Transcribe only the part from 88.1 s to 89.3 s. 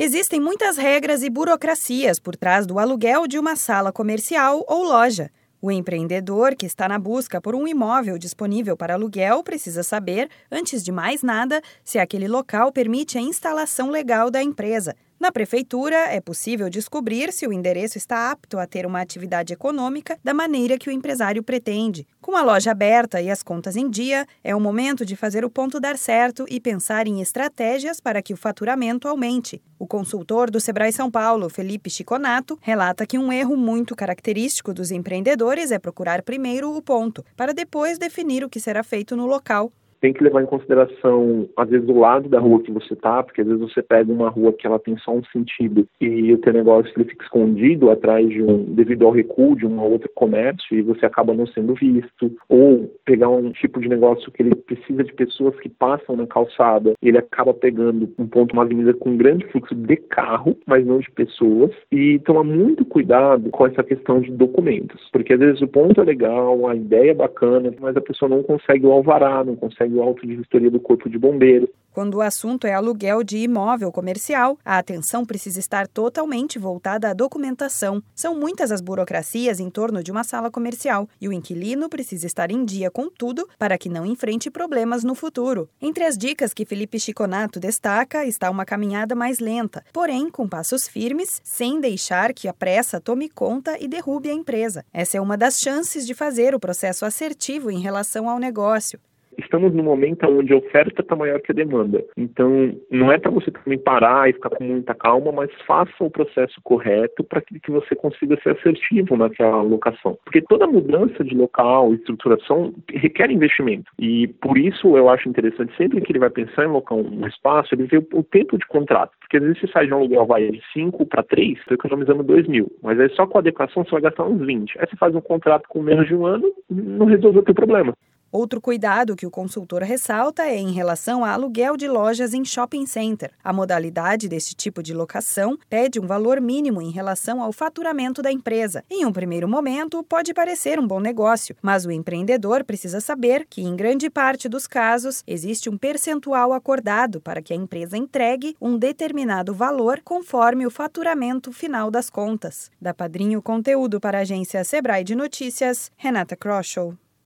está uma caminhada